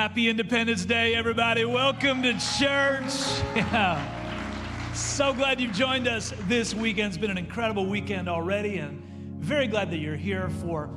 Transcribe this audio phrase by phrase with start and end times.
[0.00, 1.66] Happy Independence Day, everybody.
[1.66, 3.12] Welcome to church.
[3.54, 4.94] Yeah.
[4.94, 7.08] So glad you've joined us this weekend.
[7.08, 8.98] It's been an incredible weekend already, and
[9.40, 10.88] very glad that you're here for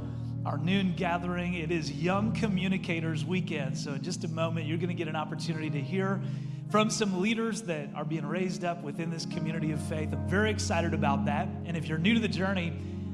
[0.46, 1.55] our noon gathering.
[1.55, 3.78] It is Young Communicators Weekend.
[3.78, 6.22] So, in just a moment, you're going to get an opportunity to hear
[6.72, 10.13] from some leaders that are being raised up within this community of faith.
[10.13, 11.49] I'm very excited about that.
[11.65, 12.72] And if you're new to the journey,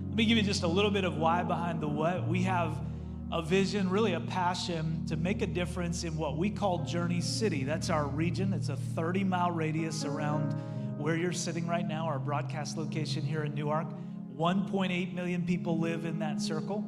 [0.10, 2.28] let me give you just a little bit of why behind the what.
[2.28, 2.78] We have
[3.32, 7.64] a vision, really a passion to make a difference in what we call Journey City.
[7.64, 8.54] That's our region.
[8.54, 10.54] It's a 30 mile radius around
[10.98, 13.88] where you're sitting right now, our broadcast location here in Newark.
[14.36, 16.84] 1.8 million people live in that circle.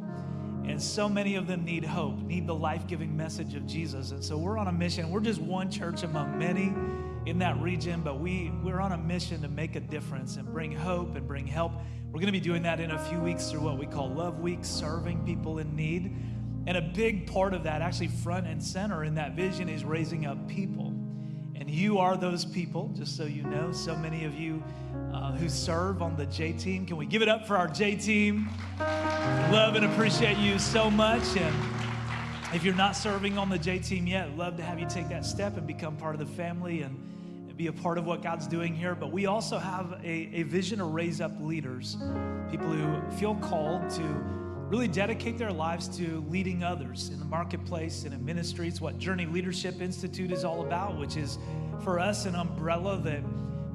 [0.66, 4.12] And so many of them need hope, need the life giving message of Jesus.
[4.12, 5.10] And so we're on a mission.
[5.12, 6.74] We're just one church among many
[7.26, 10.72] in that region, but we, we're on a mission to make a difference and bring
[10.72, 11.74] hope and bring help.
[12.12, 14.42] We're going to be doing that in a few weeks through what we call Love
[14.42, 16.14] Week, serving people in need.
[16.68, 20.26] And a big part of that, actually front and center in that vision, is raising
[20.26, 20.88] up people.
[21.56, 23.72] And you are those people, just so you know.
[23.72, 24.62] So many of you
[25.14, 26.86] uh, who serve on the J team.
[26.86, 28.50] Can we give it up for our J team?
[28.80, 31.24] Love and appreciate you so much.
[31.38, 31.56] And
[32.54, 35.26] if you're not serving on the J team yet, love to have you take that
[35.26, 37.11] step and become part of the family and, and
[37.62, 38.96] be a part of what God's doing here.
[38.96, 41.96] But we also have a, a vision to raise up leaders,
[42.50, 48.04] people who feel called to really dedicate their lives to leading others in the marketplace
[48.04, 48.82] and in ministries.
[48.82, 51.38] What Journey Leadership Institute is all about, which is
[51.84, 53.22] for us an umbrella that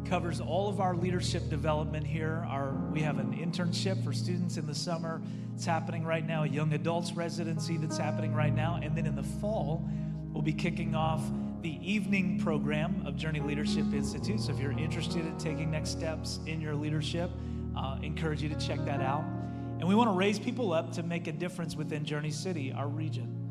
[0.04, 2.44] covers all of our leadership development here.
[2.48, 5.22] Our, we have an internship for students in the summer.
[5.54, 8.80] It's happening right now, a young adults residency that's happening right now.
[8.82, 9.88] And then in the fall,
[10.32, 11.22] we'll be kicking off
[11.66, 14.38] the evening program of Journey Leadership Institute.
[14.38, 17.28] So if you're interested in taking next steps in your leadership,
[17.76, 19.24] uh, encourage you to check that out.
[19.80, 22.86] And we want to raise people up to make a difference within Journey City, our
[22.86, 23.50] region,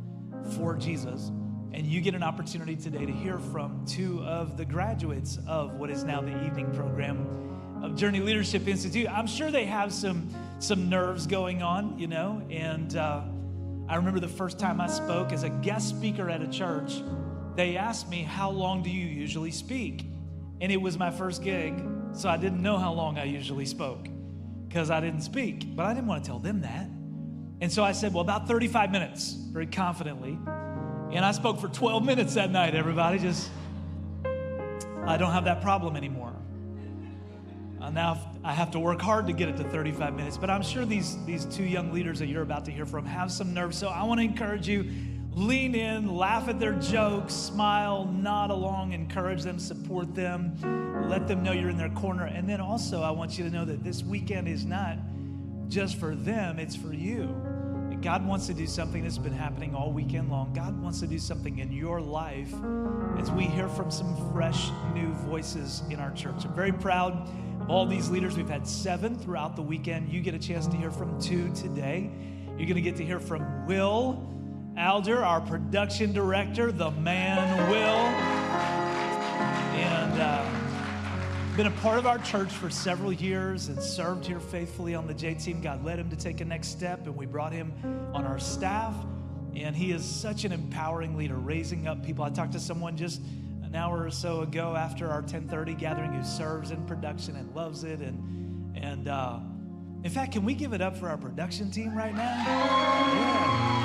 [0.55, 1.29] for Jesus.
[1.73, 5.89] And you get an opportunity today to hear from two of the graduates of what
[5.89, 9.09] is now the evening program of Journey Leadership Institute.
[9.09, 12.41] I'm sure they have some, some nerves going on, you know.
[12.49, 13.23] And uh,
[13.89, 17.01] I remember the first time I spoke as a guest speaker at a church,
[17.55, 20.05] they asked me, How long do you usually speak?
[20.61, 21.83] And it was my first gig,
[22.13, 24.07] so I didn't know how long I usually spoke
[24.67, 26.89] because I didn't speak, but I didn't want to tell them that.
[27.61, 30.37] And so I said, well, about 35 minutes, very confidently.
[31.11, 33.19] And I spoke for 12 minutes that night, everybody.
[33.19, 33.49] Just,
[35.05, 36.33] I don't have that problem anymore.
[37.93, 40.85] Now I have to work hard to get it to 35 minutes, but I'm sure
[40.85, 43.77] these, these two young leaders that you're about to hear from have some nerves.
[43.77, 44.91] So I want to encourage you
[45.35, 50.55] lean in, laugh at their jokes, smile, nod along, encourage them, support them,
[51.09, 52.25] let them know you're in their corner.
[52.25, 54.97] And then also, I want you to know that this weekend is not
[55.67, 57.35] just for them, it's for you.
[58.01, 60.53] God wants to do something that's been happening all weekend long.
[60.53, 62.53] God wants to do something in your life
[63.17, 66.45] as we hear from some fresh new voices in our church.
[66.45, 67.13] I'm very proud
[67.61, 68.37] of all these leaders.
[68.37, 70.09] We've had seven throughout the weekend.
[70.09, 72.11] You get a chance to hear from two today.
[72.57, 74.34] You're going to get to hear from Will
[74.77, 78.05] Alger, our production director, the man Will.
[79.79, 84.93] And uh, been a part of our church for several years and served here faithfully
[84.93, 85.61] on the J team.
[85.61, 87.71] God led him to take a next step, and we brought him
[88.13, 88.93] on our staff.
[89.55, 92.25] And he is such an empowering leader, raising up people.
[92.25, 93.21] I talked to someone just
[93.63, 97.85] an hour or so ago after our 10:30 gathering who serves in production and loves
[97.85, 98.01] it.
[98.01, 99.39] And and uh,
[100.03, 102.43] in fact, can we give it up for our production team right now?
[102.43, 103.84] Yeah.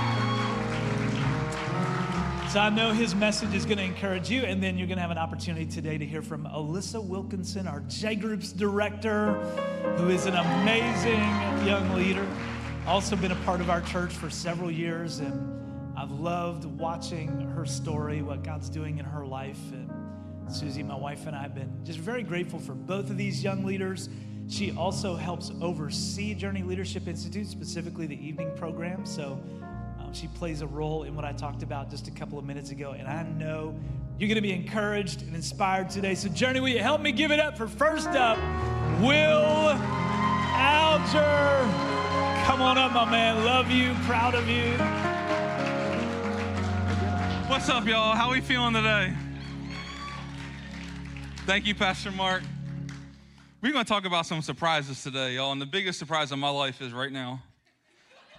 [2.51, 5.03] So I know his message is going to encourage you, and then you're going to
[5.03, 9.35] have an opportunity today to hear from Alyssa Wilkinson, our J Group's director,
[9.99, 11.21] who is an amazing
[11.65, 12.27] young leader.
[12.89, 17.65] Also been a part of our church for several years, and I've loved watching her
[17.65, 19.61] story, what God's doing in her life.
[19.71, 23.45] And Susie, my wife, and I have been just very grateful for both of these
[23.45, 24.09] young leaders.
[24.49, 29.07] She also helps oversee Journey Leadership Institute, specifically the evening program.
[29.07, 29.41] So
[30.13, 32.93] she plays a role in what I talked about just a couple of minutes ago.
[32.93, 33.75] And I know
[34.19, 36.15] you're going to be encouraged and inspired today.
[36.15, 38.37] So, Journey, will you help me give it up for first up,
[39.01, 39.71] Will
[40.53, 41.69] Alger?
[42.45, 43.45] Come on up, my man.
[43.45, 44.73] Love you, proud of you.
[47.49, 48.15] What's up, y'all?
[48.15, 49.15] How are we feeling today?
[51.47, 52.43] Thank you, Pastor Mark.
[53.63, 55.53] We're going to talk about some surprises today, y'all.
[55.53, 57.43] And the biggest surprise of my life is right now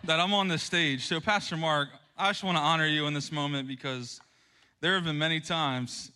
[0.04, 1.06] that I'm on this stage.
[1.06, 4.20] So, Pastor Mark, I just want to honor you in this moment because
[4.80, 6.12] there have been many times.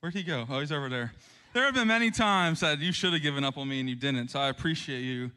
[0.00, 0.46] Where'd he go?
[0.48, 1.12] Oh, he's over there.
[1.54, 3.94] There have been many times that you should have given up on me and you
[3.94, 4.28] didn't.
[4.28, 5.30] So I appreciate you.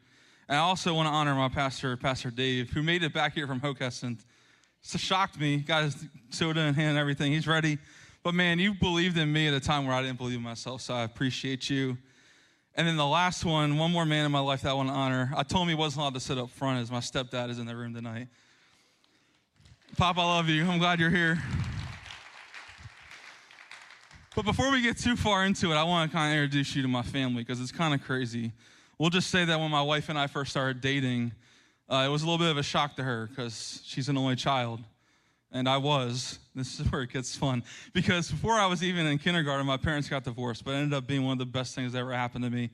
[0.48, 3.46] And I also want to honor my pastor, Pastor Dave, who made it back here
[3.46, 4.18] from Hockessin
[4.82, 5.58] So shocked me.
[5.58, 7.32] Got his soda in hand and everything.
[7.32, 7.78] He's ready.
[8.22, 10.82] But man, you believed in me at a time where I didn't believe in myself.
[10.82, 11.96] So I appreciate you.
[12.74, 14.94] And then the last one, one more man in my life that I want to
[14.94, 15.32] honor.
[15.36, 17.66] I told him he wasn't allowed to sit up front as my stepdad is in
[17.66, 18.28] the room tonight.
[19.96, 20.64] Pop, I love you.
[20.64, 21.42] I'm glad you're here.
[24.36, 26.82] But before we get too far into it, I want to kind of introduce you
[26.82, 28.52] to my family because it's kind of crazy.
[28.96, 31.32] We'll just say that when my wife and I first started dating,
[31.88, 34.36] uh, it was a little bit of a shock to her because she's an only
[34.36, 34.80] child.
[35.52, 36.38] And I was.
[36.58, 37.62] This is where it gets fun.
[37.92, 41.06] Because before I was even in kindergarten, my parents got divorced, but it ended up
[41.06, 42.70] being one of the best things that ever happened to me.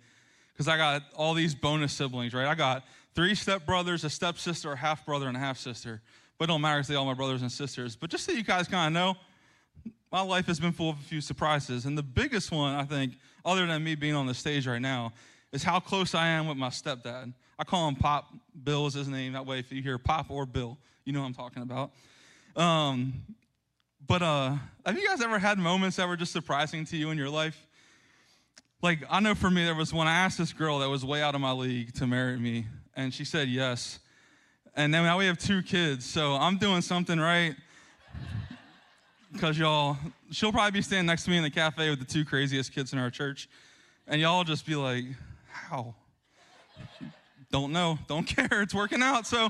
[0.55, 2.47] Because I got all these bonus siblings, right?
[2.47, 2.83] I got
[3.15, 6.01] three stepbrothers, a stepsister, a half brother, and a half sister.
[6.39, 7.95] But it don't matter because they all my brothers and sisters.
[7.95, 11.03] But just so you guys kind of know, my life has been full of a
[11.03, 11.85] few surprises.
[11.85, 15.13] And the biggest one, I think, other than me being on the stage right now,
[15.53, 17.35] is how close I am with my stepdad.
[17.59, 18.33] I call him Pop.
[18.65, 19.33] Bill is his name.
[19.35, 21.93] That way, if you hear Pop or Bill, you know what I'm talking about.
[22.57, 23.15] Um,
[24.07, 24.57] but uh,
[24.87, 27.67] have you guys ever had moments that were just surprising to you in your life?
[28.83, 31.23] Like, I know for me, there was when I asked this girl that was way
[31.23, 33.99] out of my league to marry me, and she said yes.
[34.77, 37.55] And then now we have two kids, so I'm doing something right.
[39.33, 39.97] Because y'all,
[40.31, 42.93] she'll probably be standing next to me in the cafe with the two craziest kids
[42.93, 43.49] in our church,
[44.07, 45.05] and y'all just be like,
[45.49, 45.95] how?
[47.51, 49.27] Don't know, don't care, it's working out.
[49.27, 49.49] So,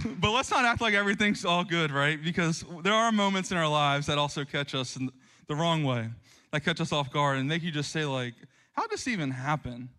[0.20, 2.22] but let's not act like everything's all good, right?
[2.22, 5.10] Because there are moments in our lives that also catch us in
[5.46, 6.08] the wrong way,
[6.50, 8.34] that catch us off guard and make you just say, like,
[8.72, 9.90] how does this even happen?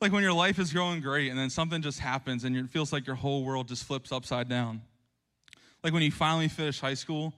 [0.00, 2.92] Like when your life is going great and then something just happens and it feels
[2.92, 4.82] like your whole world just flips upside down.
[5.82, 7.32] Like when you finally finish high school,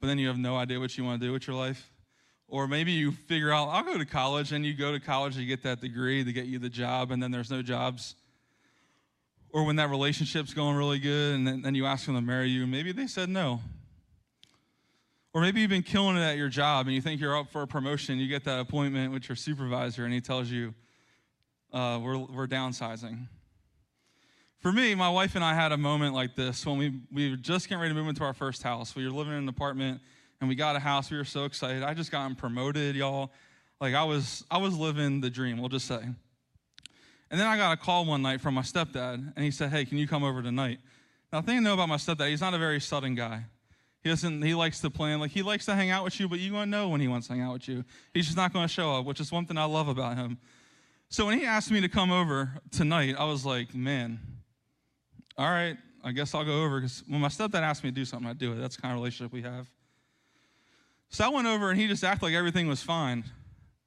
[0.00, 1.90] but then you have no idea what you want to do with your life.
[2.48, 5.44] Or maybe you figure out, I'll go to college, and you go to college to
[5.44, 8.14] get that degree to get you the job, and then there's no jobs.
[9.52, 12.48] Or when that relationship's going really good, and then, then you ask them to marry
[12.48, 13.60] you, maybe they said no.
[15.32, 17.62] Or maybe you've been killing it at your job, and you think you're up for
[17.62, 20.74] a promotion, you get that appointment with your supervisor, and he tells you,
[21.72, 23.28] uh, we're, we're downsizing.
[24.60, 27.36] For me, my wife and I had a moment like this when we, we were
[27.36, 28.96] just getting ready to move into our first house.
[28.96, 30.00] We were living in an apartment
[30.40, 31.10] and we got a house.
[31.10, 31.82] We were so excited.
[31.82, 33.30] I just gotten promoted, y'all.
[33.80, 35.58] Like I was, I was living the dream.
[35.58, 36.00] We'll just say.
[37.30, 39.84] And then I got a call one night from my stepdad, and he said, "Hey,
[39.84, 40.78] can you come over tonight?"
[41.32, 43.44] Now, the thing to know about my stepdad, he's not a very sudden guy.
[44.02, 44.42] He doesn't.
[44.42, 45.18] He likes to plan.
[45.18, 47.26] Like he likes to hang out with you, but you're gonna know when he wants
[47.26, 47.84] to hang out with you.
[48.14, 50.38] He's just not gonna show up, which is one thing I love about him.
[51.08, 54.20] So when he asked me to come over tonight, I was like, man,
[55.36, 56.80] all right, I guess I'll go over.
[56.80, 58.56] Because when my stepdad asked me to do something, I do it.
[58.56, 59.68] That's the kind of relationship we have.
[61.08, 63.24] So I went over and he just acted like everything was fine.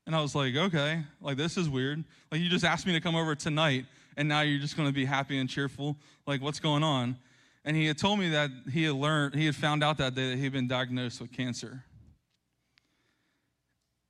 [0.09, 2.03] And I was like, okay, like this is weird.
[2.31, 3.85] Like you just asked me to come over tonight
[4.17, 5.97] and now you're just to be happy and cheerful.
[6.25, 7.15] Like what's going on?
[7.63, 10.31] And he had told me that he had learned, he had found out that day
[10.31, 11.83] that he had been diagnosed with cancer.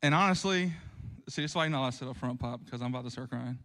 [0.01, 0.71] And honestly,
[1.27, 3.59] see, it's not allowed to sit up front, Pop, because I'm about to start crying.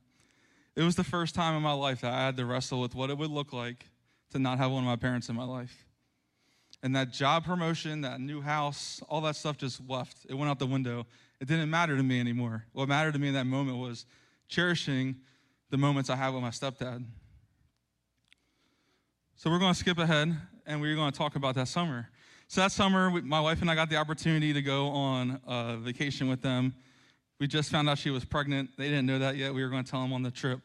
[0.74, 3.10] It was the first time in my life that I had to wrestle with what
[3.10, 3.86] it would look like
[4.32, 5.84] to not have one of my parents in my life.
[6.84, 10.26] And that job promotion, that new house, all that stuff just left.
[10.28, 11.06] It went out the window.
[11.40, 12.66] It didn't matter to me anymore.
[12.74, 14.04] What mattered to me in that moment was
[14.48, 15.16] cherishing
[15.70, 17.02] the moments I had with my stepdad.
[19.34, 20.36] So we're going to skip ahead
[20.66, 22.10] and we're going to talk about that summer.
[22.48, 26.28] So that summer, my wife and I got the opportunity to go on a vacation
[26.28, 26.74] with them.
[27.40, 28.68] We just found out she was pregnant.
[28.76, 29.54] They didn't know that yet.
[29.54, 30.60] We were going to tell them on the trip.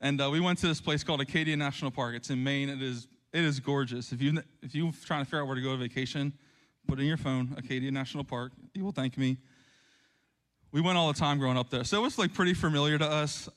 [0.00, 2.14] And uh, we went to this place called Acadia National Park.
[2.14, 2.68] It's in Maine.
[2.68, 4.12] It is it is gorgeous.
[4.12, 6.32] If you if you're trying to figure out where to go to vacation,
[6.88, 8.52] put in your phone Acadia National Park.
[8.72, 9.36] You will thank me.
[10.72, 13.06] We went all the time growing up there, so it was like pretty familiar to
[13.06, 13.50] us.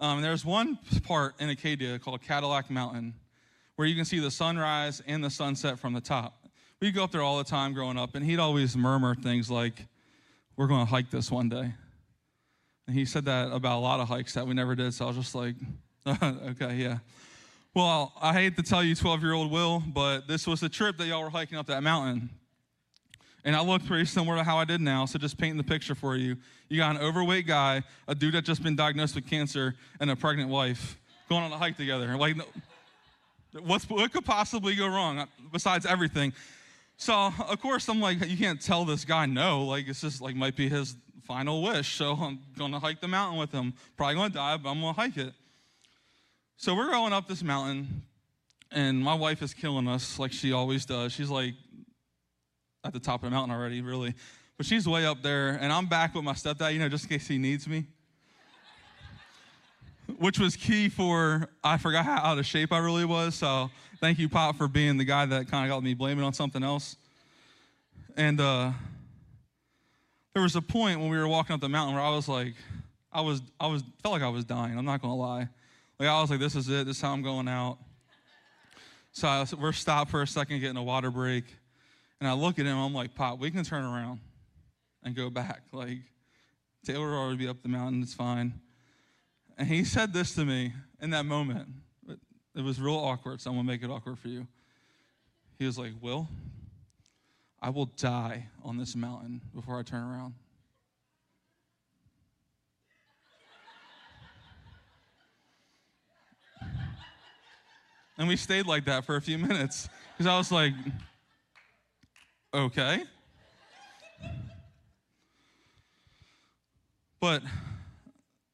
[0.00, 3.14] Um, there's one part in Acadia called Cadillac Mountain,
[3.76, 6.48] where you can see the sunrise and the sunset from the top.
[6.80, 9.86] We'd go up there all the time growing up, and he'd always murmur things like,
[10.56, 11.72] "We're going to hike this one day."
[12.88, 14.92] And he said that about a lot of hikes that we never did.
[14.92, 15.54] So I was just like,
[16.06, 16.98] "Okay, yeah."
[17.72, 20.96] Well, I hate to tell you, 12 year old Will, but this was the trip
[20.98, 22.28] that y'all were hiking up that mountain.
[23.44, 25.94] And I look pretty similar to how I did now, so just painting the picture
[25.94, 26.36] for you.
[26.68, 30.16] You got an overweight guy, a dude that just been diagnosed with cancer, and a
[30.16, 30.98] pregnant wife
[31.28, 32.16] going on a hike together.
[32.16, 32.36] Like,
[33.62, 36.32] what's, what could possibly go wrong uh, besides everything?
[36.96, 39.64] So, of course, I'm like, you can't tell this guy no.
[39.64, 41.94] Like, it's just like might be his final wish.
[41.94, 43.74] So, I'm going to hike the mountain with him.
[43.96, 45.34] Probably going to die, but I'm going to hike it.
[46.62, 48.02] So we're going up this mountain,
[48.70, 51.10] and my wife is killing us like she always does.
[51.10, 51.54] She's like
[52.84, 54.12] at the top of the mountain already, really.
[54.58, 57.08] But she's way up there, and I'm back with my stepdad, you know, just in
[57.08, 57.86] case he needs me.
[60.18, 63.36] which was key for I forgot how out of shape I really was.
[63.36, 66.34] So thank you, Pop, for being the guy that kind of got me blaming on
[66.34, 66.96] something else.
[68.18, 68.72] And uh,
[70.34, 72.52] there was a point when we were walking up the mountain where I was like,
[73.10, 74.76] I was, I was, felt like I was dying.
[74.76, 75.48] I'm not gonna lie.
[76.00, 76.86] Like I was like, this is it.
[76.86, 77.76] This is how I'm going out.
[79.12, 81.44] So I we're stopped for a second, getting a water break,
[82.20, 82.78] and I look at him.
[82.78, 84.20] I'm like, Pop, we can turn around
[85.04, 85.60] and go back.
[85.72, 85.98] Like
[86.86, 88.00] Taylor will already be up the mountain.
[88.02, 88.54] It's fine.
[89.58, 91.68] And he said this to me in that moment.
[92.56, 94.46] It was real awkward, so I'm gonna make it awkward for you.
[95.58, 96.28] He was like, Will,
[97.60, 100.32] I will die on this mountain before I turn around.
[108.20, 110.74] And we stayed like that for a few minutes because I was like,
[112.52, 113.02] okay.
[117.18, 117.42] But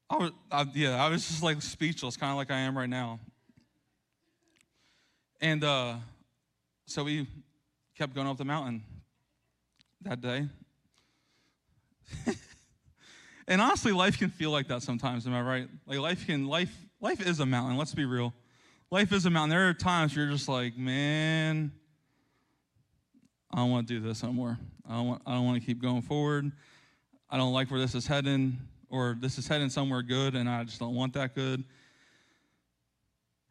[0.08, 2.88] I was, I, yeah, I was just like speechless, kind of like I am right
[2.88, 3.18] now.
[5.40, 5.96] And uh,
[6.86, 7.26] so we
[7.98, 8.84] kept going up the mountain
[10.02, 10.46] that day.
[13.48, 15.26] and honestly, life can feel like that sometimes.
[15.26, 15.68] Am I right?
[15.86, 17.76] Like life can life life is a mountain.
[17.76, 18.32] Let's be real.
[18.92, 19.50] Life is a mountain.
[19.50, 21.72] There are times you're just like, man,
[23.52, 24.58] I don't want to do this anymore.
[24.88, 25.22] I don't want.
[25.26, 26.52] I don't want to keep going forward.
[27.28, 30.62] I don't like where this is heading, or this is heading somewhere good, and I
[30.62, 31.64] just don't want that good.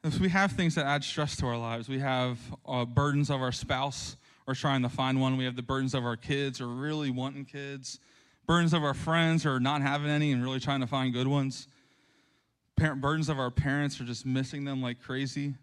[0.05, 3.41] If we have things that add stress to our lives, we have uh, burdens of
[3.41, 4.15] our spouse
[4.47, 5.35] or trying to find one.
[5.35, 7.99] We have the burdens of our kids or really wanting kids,
[8.47, 11.67] burdens of our friends or not having any and really trying to find good ones
[12.75, 15.53] parent burdens of our parents are just missing them like crazy.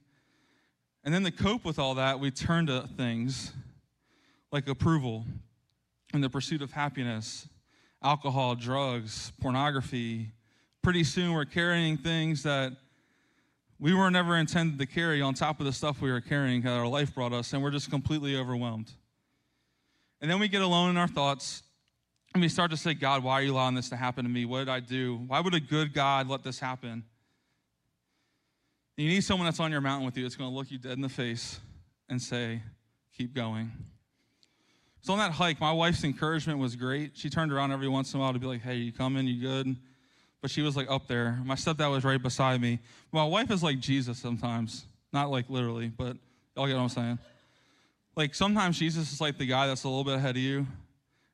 [1.04, 3.52] And then to cope with all that, we turn to things
[4.50, 5.25] like approval
[6.12, 7.49] and the pursuit of happiness,
[8.02, 10.31] alcohol, drugs, pornography.
[10.83, 12.73] Pretty soon we're carrying things that
[13.78, 16.73] we were never intended to carry on top of the stuff we were carrying that
[16.73, 18.92] our life brought us, and we're just completely overwhelmed.
[20.21, 21.64] And then we get alone in our thoughts
[22.34, 24.44] and we start to say, God, why are you allowing this to happen to me?
[24.44, 25.16] What did I do?
[25.26, 27.04] Why would a good God let this happen?
[28.96, 30.92] You need someone that's on your mountain with you that's going to look you dead
[30.92, 31.60] in the face
[32.08, 32.62] and say,
[33.16, 33.72] keep going.
[35.00, 37.12] So on that hike, my wife's encouragement was great.
[37.14, 39.26] She turned around every once in a while to be like, hey, you coming?
[39.26, 39.76] You good?
[40.40, 41.40] But she was like up there.
[41.44, 42.78] My stepdad was right beside me.
[43.12, 44.84] My wife is like Jesus sometimes.
[45.12, 46.16] Not like literally, but
[46.56, 47.18] y'all get what I'm saying.
[48.16, 50.66] Like sometimes Jesus is like the guy that's a little bit ahead of you,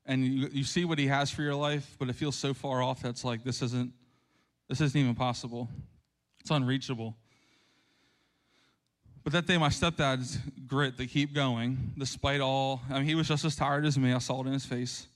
[0.09, 2.83] and you, you see what he has for your life, but it feels so far
[2.83, 3.93] off that's like this isn't
[4.69, 5.69] this isn't even possible.
[6.41, 7.15] It's unreachable.
[9.23, 13.29] But that day, my stepdad's grit to keep going, despite all, I mean, he was
[13.29, 14.13] just as tired as me.
[14.13, 15.07] I saw it in his face.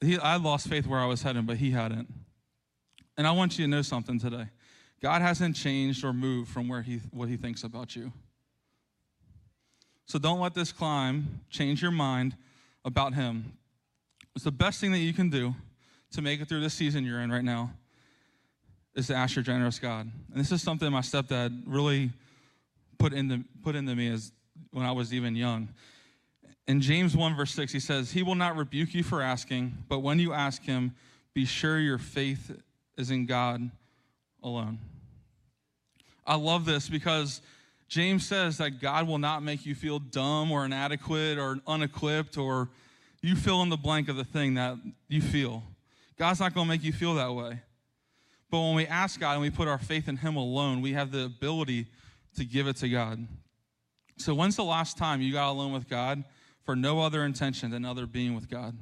[0.00, 2.08] He, I lost faith where I was heading, but he hadn't.
[3.18, 4.46] And I want you to know something today.
[5.02, 8.12] God hasn't changed or moved from where he, what he thinks about you.
[10.06, 12.36] So don't let this climb change your mind
[12.84, 13.52] about Him.
[14.34, 15.54] It's the best thing that you can do
[16.12, 17.72] to make it through this season you're in right now
[18.94, 20.10] is to ask your generous God.
[20.30, 22.10] And this is something my stepdad really
[22.98, 24.32] put into, put into me as
[24.72, 25.68] when I was even young.
[26.66, 30.00] In James 1, verse 6, he says, He will not rebuke you for asking, but
[30.00, 30.94] when you ask him,
[31.34, 32.56] be sure your faith
[32.96, 33.70] is in God
[34.42, 34.78] alone.
[36.26, 37.40] I love this because
[37.90, 42.68] James says that God will not make you feel dumb or inadequate or unequipped or
[43.20, 44.76] you fill in the blank of the thing that
[45.08, 45.64] you feel.
[46.16, 47.60] God's not going to make you feel that way.
[48.48, 51.10] But when we ask God and we put our faith in Him alone, we have
[51.10, 51.86] the ability
[52.36, 53.26] to give it to God.
[54.16, 56.24] So, when's the last time you got alone with God
[56.64, 58.76] for no other intention than other being with God?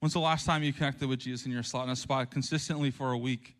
[0.00, 2.90] When's the last time you connected with Jesus in your slot in a spot consistently
[2.90, 3.54] for a week?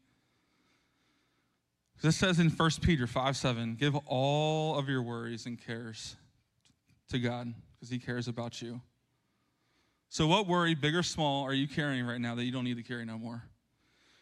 [2.03, 6.17] This says in 1 Peter 5 7, give all of your worries and cares
[7.09, 8.81] to God because he cares about you.
[10.09, 12.77] So, what worry, big or small, are you carrying right now that you don't need
[12.77, 13.43] to carry no more?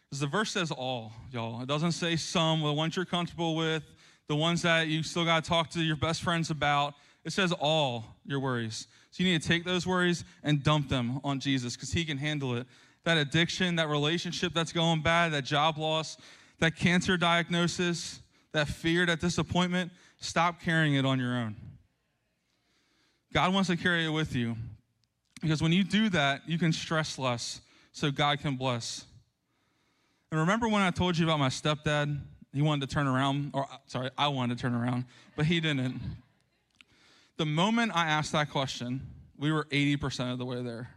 [0.09, 1.61] Because the verse says all, y'all.
[1.61, 3.83] It doesn't say some, the ones you're comfortable with,
[4.27, 6.95] the ones that you still got to talk to your best friends about.
[7.23, 8.87] It says all your worries.
[9.11, 12.17] So, you need to take those worries and dump them on Jesus because he can
[12.17, 12.67] handle it.
[13.03, 16.17] That addiction, that relationship that's going bad, that job loss,
[16.59, 18.21] that cancer diagnosis,
[18.51, 21.55] that fear, that disappointment, stop carrying it on your own.
[23.33, 24.55] God wants to carry it with you.
[25.41, 29.05] Because when you do that, you can stress less so God can bless.
[30.31, 32.19] And remember when I told you about my stepdad?
[32.53, 35.03] He wanted to turn around, or sorry, I wanted to turn around,
[35.35, 35.99] but he didn't.
[37.37, 39.01] The moment I asked that question,
[39.37, 40.89] we were 80% of the way there.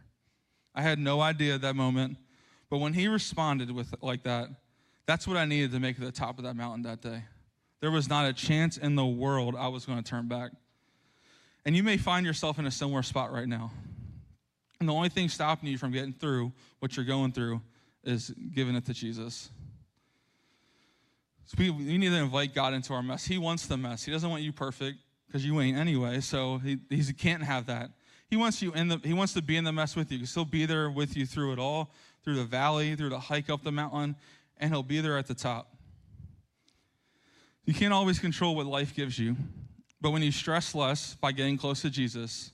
[0.73, 2.17] I had no idea at that moment,
[2.69, 4.49] but when he responded with like that,
[5.09, 7.23] That's what I needed to make it to the top of that mountain that day.
[7.81, 10.51] There was not a chance in the world I was going to turn back.
[11.65, 13.71] And you may find yourself in a similar spot right now.
[14.79, 17.59] And the only thing stopping you from getting through what you're going through
[18.03, 19.49] is giving it to Jesus.
[21.45, 23.25] So we, we need to invite God into our mess.
[23.25, 24.03] He wants the mess.
[24.03, 26.21] He doesn't want you perfect because you ain't anyway.
[26.21, 27.89] So he, he can't have that.
[28.29, 29.01] He wants you in the.
[29.03, 30.23] He wants to be in the mess with you.
[30.23, 31.89] He'll be there with you through it all,
[32.23, 34.15] through the valley, through the hike up the mountain,
[34.59, 35.75] and he'll be there at the top.
[37.65, 39.35] You can't always control what life gives you,
[40.01, 42.51] but when you stress less by getting close to Jesus,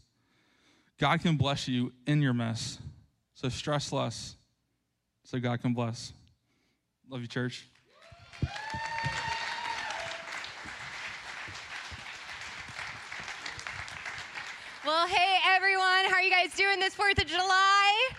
[1.00, 2.80] God can bless you in your mess.
[3.34, 4.36] So stress less
[5.24, 6.14] so God can bless.
[7.10, 7.68] Love you, church.
[14.86, 18.10] Well, hey everyone, how are you guys doing this 4th of July?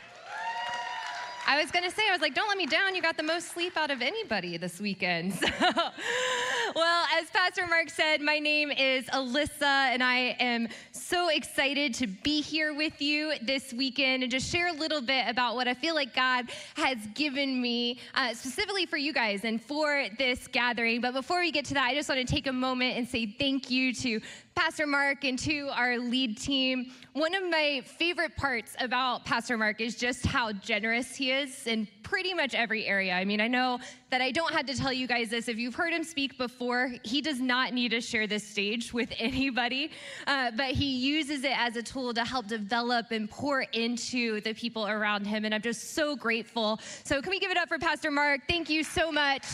[1.49, 2.97] I was gonna say, I was like, don't let me down.
[2.97, 5.35] You got the most sleep out of anybody this weekend.
[5.47, 11.95] So, well, as Pastor Mark said, my name is Alyssa, and I am so excited
[11.95, 15.69] to be here with you this weekend and just share a little bit about what
[15.69, 20.49] I feel like God has given me, uh, specifically for you guys and for this
[20.49, 21.00] gathering.
[21.00, 23.26] But before we get to that, I just want to take a moment and say
[23.26, 24.21] thank you to
[24.57, 26.91] Pastor Mark and to our lead team.
[27.13, 31.87] One of my favorite parts about Pastor Mark is just how generous he is in
[32.03, 33.13] pretty much every area.
[33.13, 33.79] I mean, I know
[34.11, 35.49] that I don't have to tell you guys this.
[35.49, 39.13] If you've heard him speak before, he does not need to share this stage with
[39.19, 39.91] anybody,
[40.27, 44.55] uh, but he uses it as a tool to help develop and pour into the
[44.55, 45.45] people around him.
[45.45, 46.81] And I'm just so grateful.
[47.05, 48.41] So, can we give it up for Pastor Mark?
[48.49, 49.45] Thank you so much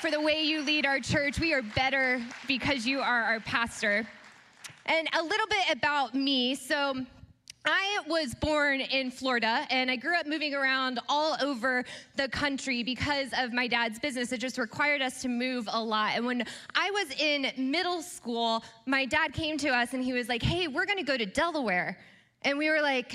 [0.00, 1.40] for the way you lead our church.
[1.40, 4.06] We are better because you are our pastor.
[4.88, 6.54] And a little bit about me.
[6.54, 6.94] So,
[7.70, 11.84] I was born in Florida and I grew up moving around all over
[12.16, 14.32] the country because of my dad's business.
[14.32, 16.12] It just required us to move a lot.
[16.14, 20.30] And when I was in middle school, my dad came to us and he was
[20.30, 21.98] like, Hey, we're gonna go to Delaware.
[22.40, 23.14] And we were like,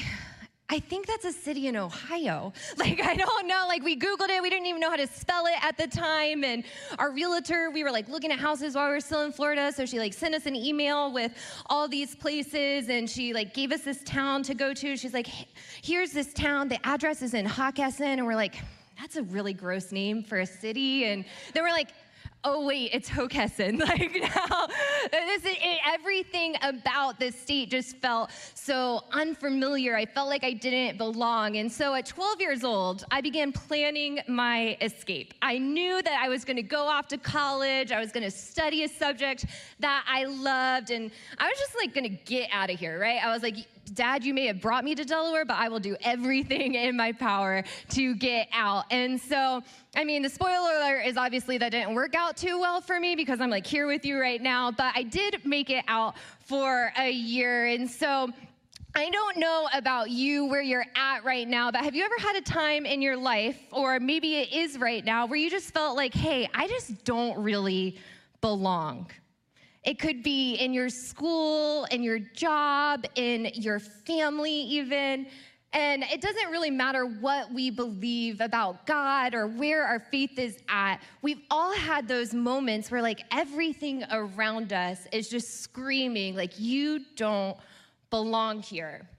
[0.70, 2.54] I think that's a city in Ohio.
[2.78, 3.66] Like, I don't know.
[3.68, 4.42] Like, we Googled it.
[4.42, 6.44] We didn't even know how to spell it at the time.
[6.44, 6.64] And
[6.98, 9.72] our realtor, we were like looking at houses while we were still in Florida.
[9.72, 11.32] So she like sent us an email with
[11.68, 14.98] all these places and she like gave us this town to go to.
[14.98, 15.28] She's like,
[15.82, 16.68] here's this town.
[16.68, 18.02] The address is in Hockessin.
[18.02, 18.56] And we're like,
[19.00, 21.06] that's a really gross name for a city.
[21.06, 21.90] And then we're like,
[22.44, 23.82] oh wait, it's Hockessin.
[23.94, 24.68] Like now,
[25.12, 29.96] this is, it, everything about this state just felt so unfamiliar.
[29.96, 31.58] I felt like I didn't belong.
[31.58, 35.34] And so at 12 years old, I began planning my escape.
[35.42, 37.92] I knew that I was going to go off to college.
[37.92, 39.46] I was going to study a subject
[39.80, 40.92] that I loved.
[40.92, 43.24] And I was just like going to get out of here, right?
[43.24, 43.58] I was like,
[43.94, 47.12] Dad, you may have brought me to Delaware, but I will do everything in my
[47.12, 48.86] power to get out.
[48.92, 49.62] And so,
[49.96, 53.16] I mean, the spoiler alert is obviously that didn't work out too well for me
[53.16, 56.94] because I'm like here with you right now, but I did make it out for
[56.98, 57.66] a year.
[57.66, 58.30] And so,
[58.96, 62.36] I don't know about you where you're at right now, but have you ever had
[62.36, 65.98] a time in your life, or maybe it is right now, where you just felt
[65.98, 67.98] like, hey, I just don't really
[68.40, 69.08] belong?
[69.84, 75.28] It could be in your school, in your job, in your family, even.
[75.74, 80.60] And it doesn't really matter what we believe about God or where our faith is
[80.70, 81.02] at.
[81.22, 87.02] We've all had those moments where, like, everything around us is just screaming, like, you
[87.16, 87.58] don't
[88.12, 89.10] belong here.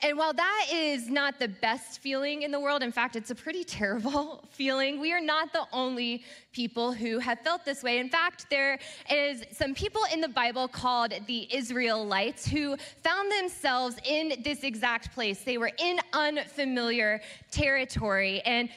[0.00, 3.34] And while that is not the best feeling in the world, in fact, it's a
[3.34, 7.98] pretty terrible feeling, we are not the only people who have felt this way.
[7.98, 8.78] In fact, there
[9.10, 15.12] is some people in the Bible called the Israelites who found themselves in this exact
[15.14, 15.42] place.
[15.42, 18.40] They were in unfamiliar territory.
[18.40, 18.70] And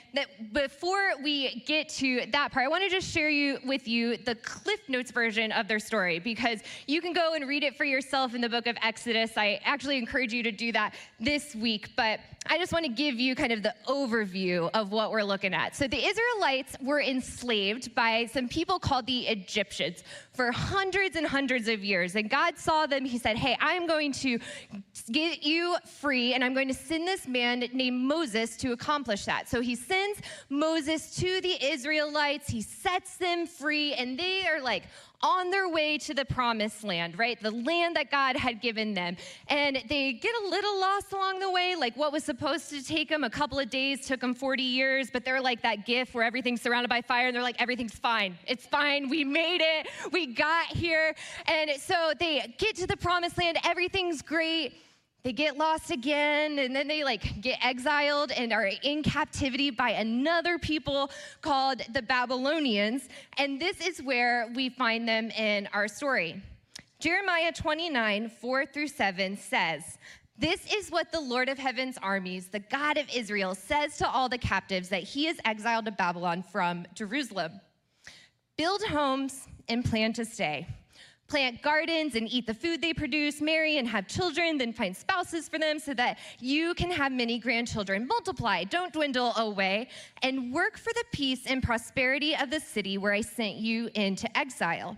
[0.54, 4.36] before we get to that part, I want to just share you with you the
[4.36, 8.36] Cliff Notes version of their story because you can go and read it for yourself
[8.36, 9.32] in the book of Exodus.
[9.38, 13.20] I actually encourage you to do that this week, but I just want to give
[13.20, 15.76] you kind of the overview of what we're looking at.
[15.76, 21.68] So the Israelites were enslaved by some people called the Egyptians for hundreds and hundreds
[21.68, 22.16] of years.
[22.16, 23.06] And God saw them.
[23.06, 24.40] He said, Hey, I'm going to
[25.12, 29.48] get you free, and I'm going to send this man named Moses to accomplish that.
[29.48, 34.84] So he sends Moses to the Israelites, he sets them free, and they are like,
[35.24, 37.40] on their way to the promised land, right?
[37.42, 39.18] The land that God had given them.
[39.48, 43.10] And they get a little lost along the way, like what was supposed to take
[43.10, 46.24] them a couple of days took them 40 years, but they're like that gif where
[46.24, 48.38] everything's surrounded by fire and they're like, everything's fine.
[48.48, 49.10] It's fine.
[49.10, 49.90] We made it.
[50.14, 51.14] We got here.
[51.48, 53.58] And so they get to the promised land.
[53.66, 54.76] Everything's great.
[55.24, 59.90] They get lost again, and then they like get exiled and are in captivity by
[59.90, 63.10] another people called the Babylonians.
[63.38, 66.42] And this is where we find them in our story.
[67.02, 69.98] Jeremiah 29, 4 through 7 says,
[70.42, 74.28] This is what the Lord of heaven's armies, the God of Israel, says to all
[74.28, 77.62] the captives that he is exiled to Babylon from Jerusalem.
[78.58, 80.68] Build homes and plan to stay
[81.28, 85.48] plant gardens and eat the food they produce, marry and have children, then find spouses
[85.48, 88.06] for them so that you can have many grandchildren.
[88.06, 89.88] Multiply, don't dwindle away,
[90.24, 94.28] and work for the peace and prosperity of the city where I sent you into
[94.38, 94.98] exile.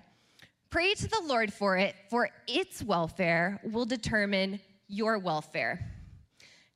[0.71, 4.59] Pray to the Lord for it, for its welfare will determine
[4.93, 5.91] your welfare.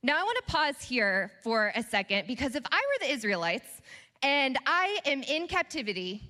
[0.02, 3.68] Now, I want to pause here for a second because if I were the Israelites
[4.22, 6.22] and I am in captivity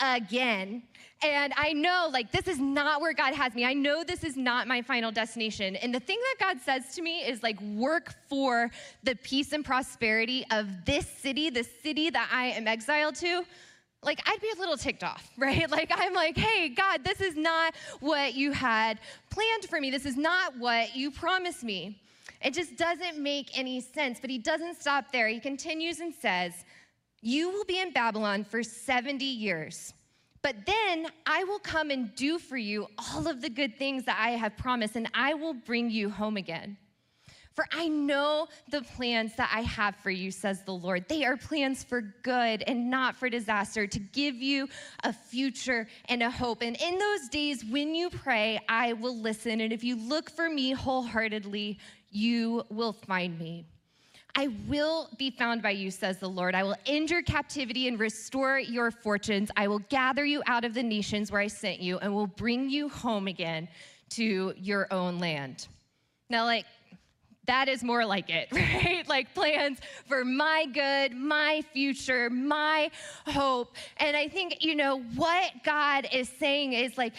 [0.00, 0.82] again,
[1.22, 3.64] and I know, like, this is not where God has me.
[3.64, 5.76] I know this is not my final destination.
[5.76, 8.70] And the thing that God says to me is, like, work for
[9.02, 13.44] the peace and prosperity of this city, the city that I am exiled to.
[14.02, 15.68] Like, I'd be a little ticked off, right?
[15.70, 19.90] Like, I'm like, hey, God, this is not what you had planned for me.
[19.90, 22.00] This is not what you promised me.
[22.42, 24.20] It just doesn't make any sense.
[24.20, 25.28] But he doesn't stop there.
[25.28, 26.52] He continues and says,
[27.22, 29.92] You will be in Babylon for 70 years.
[30.42, 34.16] But then I will come and do for you all of the good things that
[34.20, 36.76] I have promised, and I will bring you home again.
[37.56, 41.08] For I know the plans that I have for you, says the Lord.
[41.08, 44.68] They are plans for good and not for disaster, to give you
[45.04, 46.62] a future and a hope.
[46.62, 49.62] And in those days, when you pray, I will listen.
[49.62, 51.78] And if you look for me wholeheartedly,
[52.10, 53.64] you will find me.
[54.38, 56.54] I will be found by you, says the Lord.
[56.54, 59.50] I will end your captivity and restore your fortunes.
[59.56, 62.68] I will gather you out of the nations where I sent you and will bring
[62.68, 63.66] you home again
[64.10, 65.68] to your own land.
[66.28, 66.66] Now, like,
[67.46, 69.06] that is more like it, right?
[69.08, 72.90] Like plans for my good, my future, my
[73.26, 73.74] hope.
[73.98, 77.14] And I think, you know, what God is saying is like,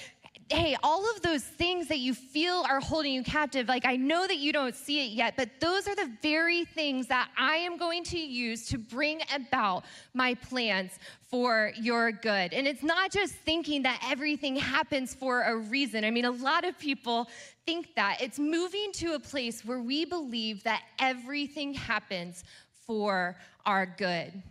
[0.49, 4.25] hey, all of those things that you feel are holding you captive, like I know
[4.25, 7.77] that you don't see it yet, but those are the very things that I am
[7.77, 9.83] going to use to bring about
[10.13, 12.53] my plans for your good.
[12.53, 16.05] And it's not just thinking that everything happens for a reason.
[16.05, 17.27] I mean, a lot of people
[17.65, 18.21] think that.
[18.21, 22.45] It's moving to a place where we believe that everything happens
[22.85, 24.41] for our good.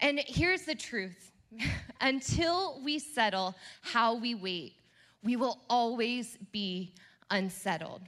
[0.00, 1.32] And here's the truth
[2.00, 4.74] until we settle how we wait,
[5.22, 6.94] we will always be
[7.30, 8.02] unsettled.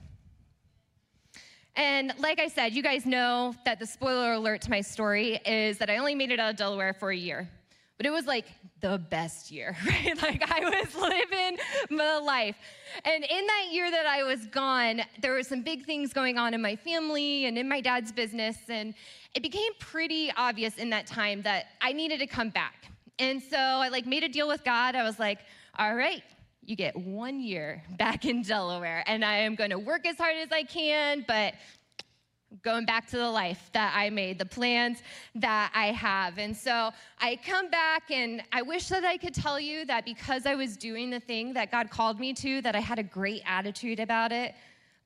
[1.77, 5.79] And like I said, you guys know that the spoiler alert to my story is
[5.79, 7.49] that I only made it out of Delaware for a year.
[7.97, 8.47] But it was like
[8.81, 10.21] the best year, right?
[10.23, 11.59] Like I was living
[11.91, 12.57] my life.
[13.05, 16.55] And in that year that I was gone, there were some big things going on
[16.55, 18.57] in my family and in my dad's business.
[18.69, 18.95] And
[19.35, 22.87] it became pretty obvious in that time that I needed to come back.
[23.19, 24.95] And so I like made a deal with God.
[24.95, 25.41] I was like,
[25.79, 26.23] all right,
[26.63, 30.37] you get one year back in Delaware, and I am going to work as hard
[30.37, 31.55] as I can, but
[32.63, 35.03] going back to the life that I made, the plans
[35.37, 36.39] that I have.
[36.39, 40.47] And so I come back and I wish that I could tell you that because
[40.47, 43.43] I was doing the thing that God called me to, that I had a great
[43.47, 44.55] attitude about it.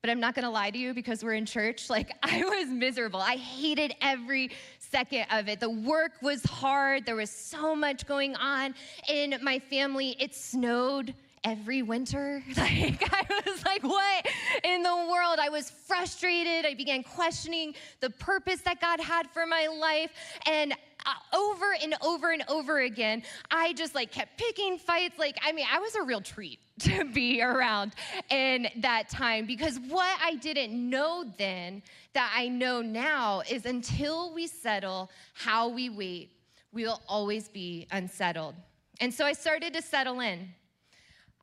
[0.01, 1.89] But I'm not gonna lie to you because we're in church.
[1.95, 3.21] Like, I was miserable.
[3.21, 5.59] I hated every second of it.
[5.59, 7.05] The work was hard.
[7.05, 8.75] There was so much going on
[9.07, 10.15] in my family.
[10.19, 11.13] It snowed
[11.45, 12.43] every winter.
[12.57, 14.27] Like, I was like, what
[14.63, 15.39] in the world?
[15.39, 16.65] I was frustrated.
[16.65, 20.09] I began questioning the purpose that God had for my life.
[20.47, 20.73] And
[21.05, 25.19] uh, over and over and over again, I just like kept picking fights.
[25.19, 27.93] Like, I mean, I was a real treat to be around
[28.29, 34.33] in that time because what I didn't know then that I know now is until
[34.33, 36.31] we settle how we wait,
[36.71, 38.55] we'll always be unsettled.
[39.01, 40.49] And so I started to settle in.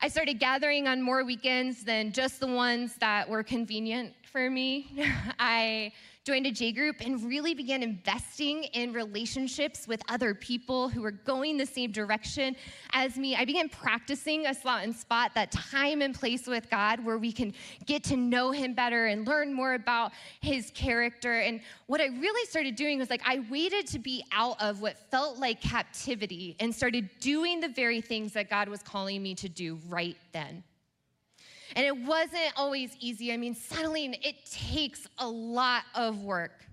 [0.01, 4.91] I started gathering on more weekends than just the ones that were convenient for me.
[5.39, 11.01] I joined a J group and really began investing in relationships with other people who
[11.01, 12.55] were going the same direction
[12.93, 13.35] as me.
[13.35, 17.33] I began practicing a slot and spot, that time and place with God where we
[17.33, 17.53] can
[17.85, 21.39] get to know Him better and learn more about His character.
[21.39, 24.97] And what I really started doing was like, I waited to be out of what
[25.11, 29.49] felt like captivity and started doing the very things that God was calling me to
[29.49, 30.63] do right then.
[31.75, 33.33] And it wasn't always easy.
[33.33, 36.51] I mean, settling, it takes a lot of work.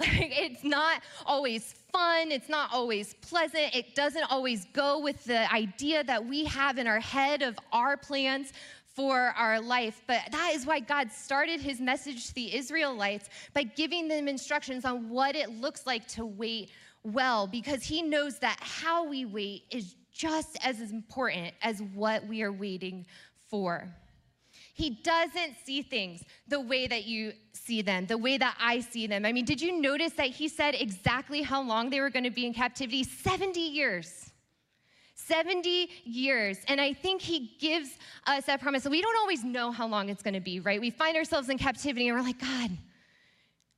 [0.00, 5.50] Like, it's not always fun, it's not always pleasant, it doesn't always go with the
[5.54, 8.52] idea that we have in our head of our plans
[8.94, 10.02] for our life.
[10.08, 14.84] But that is why God started his message to the Israelites by giving them instructions
[14.84, 16.70] on what it looks like to wait
[17.04, 22.42] well, because he knows that how we wait is just as important as what we
[22.42, 23.04] are waiting
[23.48, 23.94] for.
[24.74, 29.06] He doesn't see things the way that you see them, the way that I see
[29.06, 29.24] them.
[29.24, 32.30] I mean, did you notice that he said exactly how long they were going to
[32.30, 33.04] be in captivity?
[33.04, 34.32] 70 years.
[35.14, 36.58] 70 years.
[36.66, 38.84] And I think he gives us that promise.
[38.84, 40.80] we don't always know how long it's going to be, right?
[40.80, 42.72] We find ourselves in captivity and we're like, God,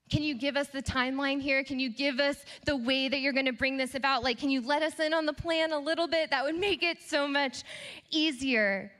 [0.08, 1.62] can you give us the timeline here?
[1.62, 4.24] Can you give us the way that you're going to bring this about?
[4.24, 6.30] Like, can you let us in on the plan a little bit?
[6.30, 7.64] That would make it so much
[8.10, 8.92] easier.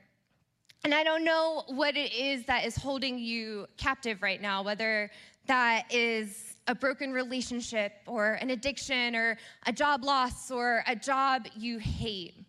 [0.87, 5.11] And I don't know what it is that is holding you captive right now, whether
[5.45, 11.45] that is a broken relationship or an addiction or a job loss or a job
[11.57, 12.45] you hate.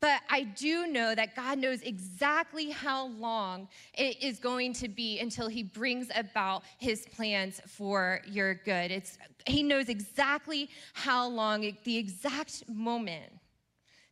[0.00, 5.18] But I do know that God knows exactly how long it is going to be
[5.20, 8.90] until He brings about His plans for your good.
[8.90, 9.16] It's,
[9.46, 13.32] he knows exactly how long, the exact moment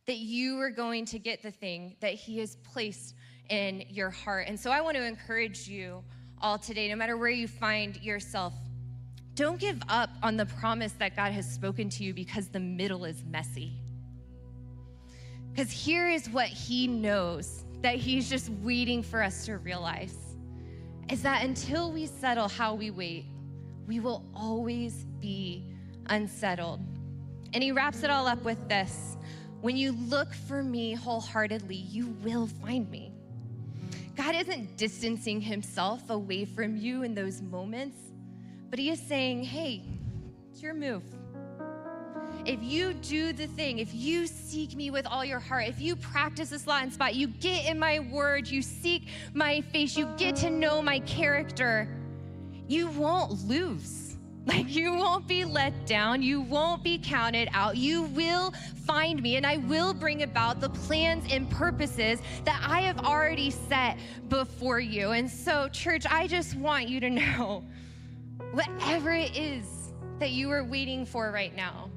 [0.07, 3.13] that you are going to get the thing that He has placed
[3.49, 4.47] in your heart.
[4.47, 6.03] And so I want to encourage you
[6.41, 8.53] all today, no matter where you find yourself,
[9.35, 13.03] don't give up on the promise that God has spoken to you because the middle
[13.03, 13.73] is messy.
[15.51, 20.15] Because here is what He knows that He's just waiting for us to realize
[21.09, 23.25] is that until we settle how we wait,
[23.87, 25.65] we will always be
[26.07, 26.81] unsettled.
[27.53, 29.17] And He wraps it all up with this
[29.61, 33.14] When you look for me wholeheartedly, you will find me.
[34.15, 37.97] God isn't distancing Himself away from you in those moments.
[38.69, 39.83] But he is saying, hey,
[40.51, 41.03] it's your move.
[42.45, 45.95] If you do the thing, if you seek me with all your heart, if you
[45.95, 50.07] practice this slot and spot, you get in my word, you seek my face, you
[50.17, 51.87] get to know my character,
[52.67, 54.04] you won't lose.
[54.45, 56.21] Like, you won't be let down.
[56.21, 57.77] You won't be counted out.
[57.77, 58.53] You will
[58.85, 63.49] find me, and I will bring about the plans and purposes that I have already
[63.49, 63.97] set
[64.29, 65.11] before you.
[65.11, 67.63] And so, church, I just want you to know
[68.51, 71.89] whatever it is that you are waiting for right now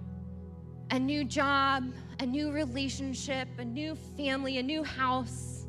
[0.90, 1.84] a new job,
[2.20, 5.66] a new relationship, a new family, a new house.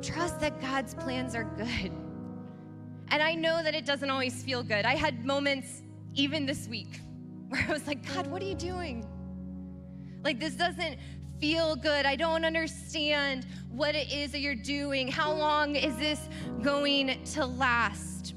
[0.00, 1.92] Trust that God's plans are good.
[3.16, 4.84] And I know that it doesn't always feel good.
[4.84, 5.80] I had moments,
[6.12, 7.00] even this week,
[7.48, 9.06] where I was like, God, what are you doing?
[10.22, 10.98] Like, this doesn't
[11.40, 12.04] feel good.
[12.04, 15.08] I don't understand what it is that you're doing.
[15.08, 16.28] How long is this
[16.60, 18.34] going to last?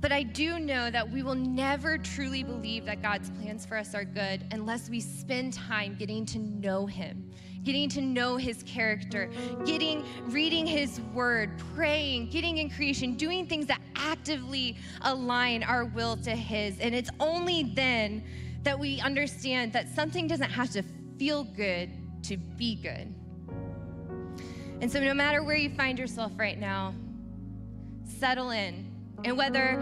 [0.00, 3.92] But I do know that we will never truly believe that God's plans for us
[3.92, 7.28] are good unless we spend time getting to know Him,
[7.64, 9.30] getting to know His character,
[9.64, 16.16] getting, reading His word, praying, getting in creation, doing things that actively align our will
[16.18, 16.78] to His.
[16.80, 18.24] And it's only then
[18.62, 20.82] that we understand that something doesn't have to
[21.18, 21.90] feel good
[22.24, 23.14] to be good.
[24.80, 26.94] And so, no matter where you find yourself right now,
[28.04, 28.91] settle in
[29.24, 29.80] and whether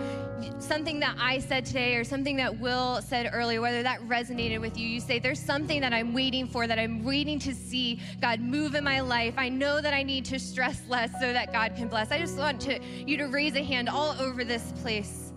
[0.58, 4.78] something that I said today or something that Will said earlier, whether that resonated with
[4.78, 8.40] you, you say, There's something that I'm waiting for, that I'm waiting to see God
[8.40, 9.34] move in my life.
[9.36, 12.10] I know that I need to stress less so that God can bless.
[12.10, 15.32] I just want to, you to raise a hand all over this place.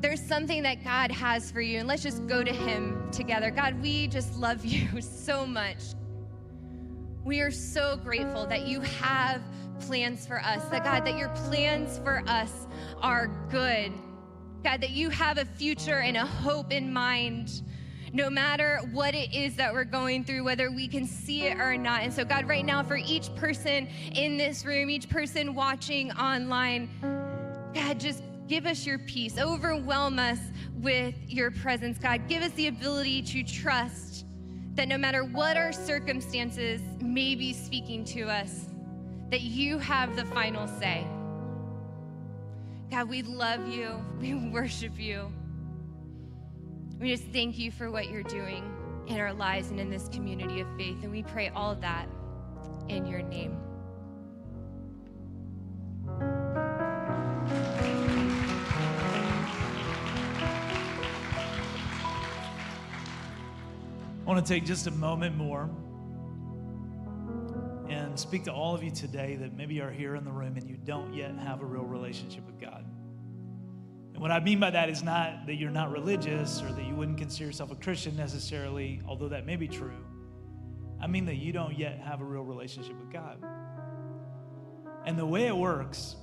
[0.00, 3.50] There's something that God has for you, and let's just go to Him together.
[3.50, 5.78] God, we just love you so much.
[7.26, 9.42] We are so grateful that you have
[9.80, 12.68] plans for us, that God, that your plans for us
[13.02, 13.92] are good.
[14.62, 17.62] God, that you have a future and a hope in mind
[18.12, 21.76] no matter what it is that we're going through, whether we can see it or
[21.76, 22.02] not.
[22.02, 26.88] And so, God, right now, for each person in this room, each person watching online,
[27.74, 29.36] God, just give us your peace.
[29.36, 30.38] Overwhelm us
[30.76, 32.28] with your presence, God.
[32.28, 34.25] Give us the ability to trust
[34.76, 38.66] that no matter what our circumstances may be speaking to us,
[39.30, 41.06] that you have the final say.
[42.90, 44.04] God, we love you.
[44.20, 45.32] We worship you.
[47.00, 48.64] We just thank you for what you're doing
[49.08, 51.02] in our lives and in this community of faith.
[51.02, 52.08] And we pray all of that
[52.88, 53.58] in your name.
[64.36, 65.70] Want to take just a moment more
[67.88, 70.68] and speak to all of you today that maybe are here in the room and
[70.68, 72.84] you don't yet have a real relationship with God.
[74.12, 76.94] And what I mean by that is not that you're not religious or that you
[76.94, 80.04] wouldn't consider yourself a Christian necessarily, although that may be true.
[81.00, 83.42] I mean that you don't yet have a real relationship with God.
[85.06, 86.14] And the way it works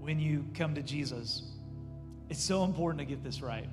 [0.00, 1.42] when you come to Jesus,
[2.30, 3.68] it's so important to get this right.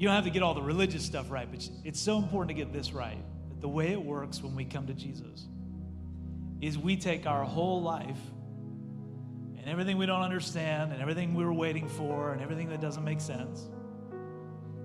[0.00, 2.54] You don't have to get all the religious stuff right, but it's so important to
[2.54, 3.22] get this right.
[3.50, 5.46] That the way it works when we come to Jesus
[6.62, 8.16] is we take our whole life
[9.58, 13.04] and everything we don't understand and everything we were waiting for and everything that doesn't
[13.04, 13.68] make sense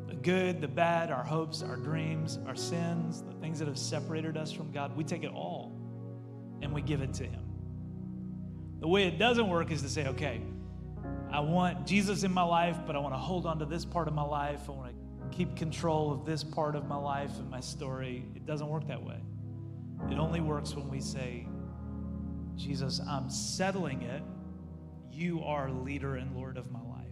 [0.09, 4.35] the good, the bad, our hopes, our dreams, our sins, the things that have separated
[4.35, 5.79] us from God we take it all
[6.61, 7.45] and we give it to Him.
[8.81, 10.41] The way it doesn't work is to say, okay,
[11.31, 14.09] I want Jesus in my life, but I want to hold on to this part
[14.09, 14.59] of my life.
[14.67, 15.04] I want to
[15.35, 18.25] keep control of this part of my life and my story.
[18.35, 19.19] It doesn't work that way.
[20.09, 21.47] It only works when we say,
[22.55, 24.23] Jesus, I'm settling it
[25.11, 27.07] you are leader and Lord of my life.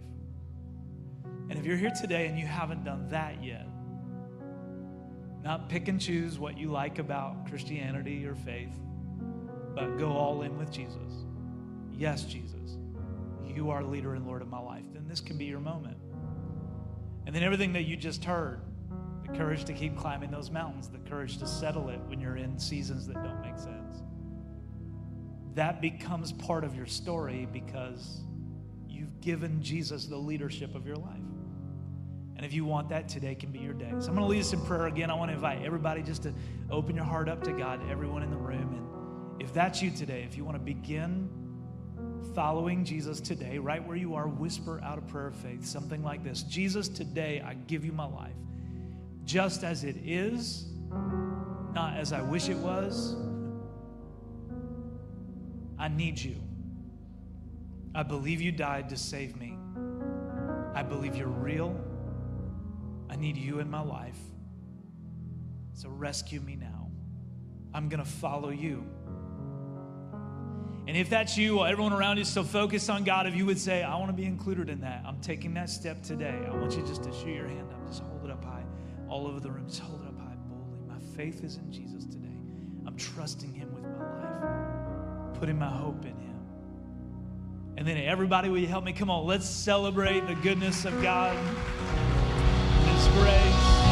[1.48, 3.66] And if you're here today and you haven't done that yet,
[5.42, 8.72] not pick and choose what you like about Christianity or faith,
[9.74, 11.24] but go all in with Jesus.
[11.92, 12.78] Yes, Jesus,
[13.46, 14.84] you are leader and Lord of my life.
[14.92, 15.96] Then this can be your moment.
[17.26, 18.60] And then everything that you just heard
[19.26, 22.58] the courage to keep climbing those mountains, the courage to settle it when you're in
[22.58, 24.02] seasons that don't make sense
[25.54, 28.22] that becomes part of your story because
[28.88, 31.20] you've given Jesus the leadership of your life.
[32.36, 33.90] And if you want that, today can be your day.
[33.90, 35.10] So I'm going to lead us in prayer again.
[35.10, 36.34] I want to invite everybody just to
[36.70, 38.74] open your heart up to God, everyone in the room.
[38.74, 41.28] And if that's you today, if you want to begin
[42.34, 46.24] following Jesus today, right where you are, whisper out a prayer of faith, something like
[46.24, 48.34] this Jesus, today I give you my life,
[49.24, 50.66] just as it is,
[51.72, 53.16] not as I wish it was
[55.78, 56.36] I need you.
[57.94, 59.58] I believe you died to save me.
[60.74, 61.78] I believe you're real.
[63.10, 64.18] I need you in my life.
[65.74, 66.90] So rescue me now.
[67.74, 68.86] I'm going to follow you.
[70.86, 73.46] And if that's you, while everyone around you is so focused on God, if you
[73.46, 76.38] would say, I want to be included in that, I'm taking that step today.
[76.46, 78.64] I want you just to shoot your hand up, just hold it up high
[79.08, 79.66] all over the room.
[79.66, 80.80] Just hold it up high boldly.
[80.86, 82.28] My faith is in Jesus today.
[82.86, 84.74] I'm trusting Him with my life
[85.34, 86.40] putting my hope in Him.
[87.76, 88.92] And then, everybody, will you help me?
[88.92, 91.36] Come on, let's celebrate the goodness of God,
[92.86, 93.83] His grace.